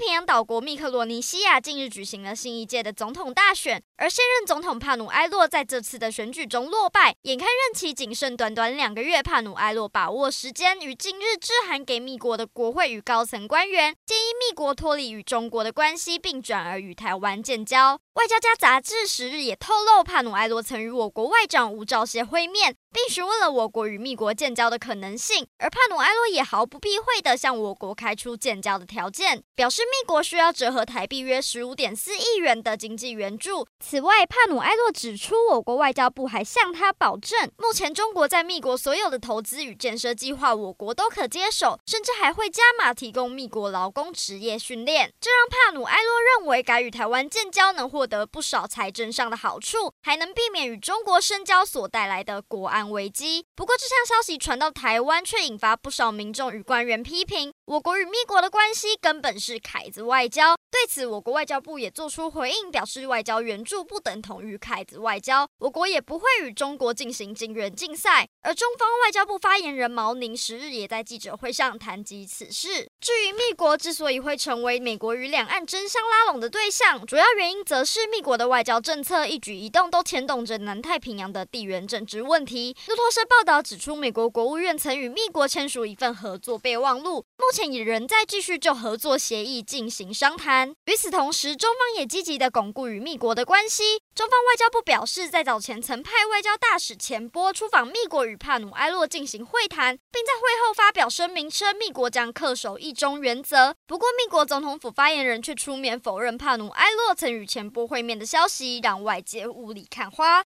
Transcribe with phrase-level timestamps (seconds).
[0.00, 18.00] 太平洋岛国密克罗尼西亚近日举行了新一届的总统大选，而现任总统帕努埃洛在这次的选举中落败，眼看任期仅剩短短两个月，帕努埃洛把握时间，于近日致函给密国的国会与高层官员，建议密国脱离与中国的关系，并转而与台湾建交。
[18.14, 22.74] 外交家杂志十日也透露，帕努埃洛曾与我国外长吴钊燮会面。
[22.92, 33.66] 并询问了我国与密国建交的可能性，而帕努埃洛也毫不避讳地向我国开出建交的条件，表示密国需要折合台币约十五点四亿元的经济援助。
[33.78, 45.12] 此外，帕努埃洛指出，我国外交部还向他保证，目前中国在密国所有的投资与建设计划，我国都可接手，甚至还会加码提供密国劳工职业训练。
[45.20, 53.44] 这让帕努埃洛认为，改与台湾建交能获得不少财政上的好处，还能避免与中国深交所带来的国安危机。
[53.56, 57.52] 不过，这项消息传到台湾，却引发不少民众与官员批评。
[57.64, 60.56] 我国与密国的关系根本是凯子外交。
[60.70, 68.28] 对此，我国外交部也做出回应，表示外交援助不等同于凯子外交，我国也不会与中国进行金援竞赛。
[68.42, 72.88] 而中方外交部发言人毛宁十日也在记者会上谈及此事。
[73.00, 82.69] 至于密国之所以会成为美国与两岸争相拉拢的对象，主要原因则是密国的外交政策一举一动都牵动着南太平洋的地缘政治问题。
[82.88, 90.74] 路透社报道指出，美国国务院曾与密国签署一份合作备忘录，目前也仍在继续就合作协议进行商谈。
[90.86, 94.00] 与此同时，中方也积极地巩固与密国的关系。
[94.14, 103.74] 中方外交部表示，在早前曾派外交大使钱波出访密国，与帕努埃洛进行会谈，并在会后发表声明称，密国将恪守一中原则。
[103.86, 110.38] 不过，密国总统府发言人却出面否认帕努埃洛曾与钱波会面的消息，让外界雾里看花。